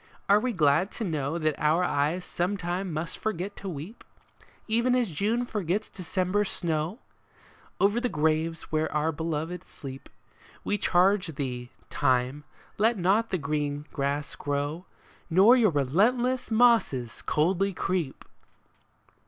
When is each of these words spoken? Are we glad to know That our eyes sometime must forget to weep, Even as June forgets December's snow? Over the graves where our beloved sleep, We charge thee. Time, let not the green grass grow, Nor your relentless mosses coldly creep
Are 0.27 0.39
we 0.39 0.51
glad 0.51 0.89
to 0.93 1.03
know 1.03 1.37
That 1.37 1.53
our 1.59 1.83
eyes 1.83 2.25
sometime 2.25 2.91
must 2.91 3.19
forget 3.19 3.55
to 3.57 3.69
weep, 3.69 4.03
Even 4.67 4.95
as 4.95 5.11
June 5.11 5.45
forgets 5.45 5.89
December's 5.89 6.49
snow? 6.49 6.97
Over 7.79 7.99
the 8.01 8.09
graves 8.09 8.71
where 8.71 8.91
our 8.91 9.11
beloved 9.11 9.63
sleep, 9.67 10.09
We 10.63 10.79
charge 10.79 11.35
thee. 11.35 11.69
Time, 11.91 12.45
let 12.79 12.97
not 12.97 13.29
the 13.29 13.37
green 13.37 13.85
grass 13.93 14.35
grow, 14.35 14.85
Nor 15.29 15.55
your 15.55 15.69
relentless 15.69 16.49
mosses 16.49 17.21
coldly 17.21 17.71
creep 17.71 18.25